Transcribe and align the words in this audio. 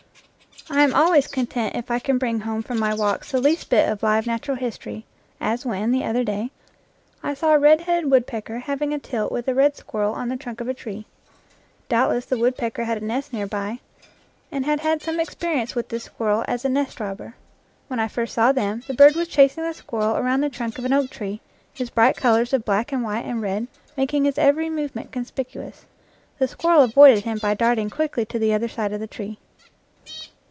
I 0.69 0.83
am 0.83 0.93
always 0.93 1.27
content 1.27 1.75
if 1.75 1.91
I 1.91 1.99
can 1.99 2.17
bring 2.17 2.41
home 2.41 2.61
from 2.63 2.79
my 2.79 2.93
walks 2.93 3.31
the 3.31 3.41
least 3.41 3.69
bit 3.69 3.89
of 3.89 4.03
live 4.03 4.25
natural 4.25 4.55
history, 4.55 5.05
as 5.39 5.65
when, 5.65 5.91
the 5.91 6.05
other 6.05 6.23
day, 6.23 6.51
I 7.21 7.33
saw 7.33 7.53
a 7.53 7.59
red 7.59 7.81
headed 7.81 8.09
woodpecker 8.09 8.59
hav 8.59 8.81
ing 8.81 8.93
a 8.93 8.99
tilt 8.99 9.33
with 9.33 9.49
a 9.49 9.53
red 9.55 9.75
squirrel 9.75 10.13
on 10.13 10.29
the 10.29 10.37
trunk 10.37 10.61
of 10.61 10.69
a 10.69 10.73
tree. 10.73 11.05
Doubtless 11.89 12.23
the 12.23 12.37
woodpecker 12.37 12.85
had 12.85 13.01
a 13.01 13.05
nest 13.05 13.33
near 13.33 13.47
by, 13.47 13.79
and 13.79 13.79
IN 13.79 13.79
FIELD 13.79 13.81
AND 14.51 14.61
WOOD 14.61 14.69
had 14.69 14.79
had 14.79 15.01
some 15.01 15.19
experience 15.19 15.75
with 15.75 15.89
this 15.89 16.05
squirrel 16.05 16.45
as 16.47 16.63
a 16.63 16.69
nest 16.69 17.01
robber. 17.01 17.35
When 17.89 17.99
I 17.99 18.07
first 18.07 18.33
saw 18.33 18.53
them, 18.53 18.81
the 18.87 18.93
bird 18.93 19.15
was 19.17 19.27
chasing 19.27 19.63
the 19.65 19.73
squirrel 19.73 20.15
around 20.15 20.39
the 20.39 20.49
trunk 20.49 20.77
of 20.77 20.85
an 20.85 20.93
oak 20.93 21.09
tree, 21.09 21.41
his 21.73 21.89
bright 21.89 22.15
colors 22.15 22.53
of 22.53 22.63
black 22.63 22.93
and 22.93 23.03
white 23.03 23.25
and 23.25 23.41
red 23.41 23.67
making 23.97 24.23
his 24.23 24.37
every 24.37 24.69
movement 24.69 25.11
conspicuous. 25.11 25.83
The 26.39 26.47
squirrel 26.47 26.83
avoided 26.83 27.25
him 27.25 27.39
by 27.39 27.55
darting 27.55 27.89
quickly 27.89 28.23
to 28.27 28.39
the 28.39 28.53
other 28.53 28.69
side 28.69 28.93
of 28.93 29.01
the 29.01 29.07
tree. 29.07 29.37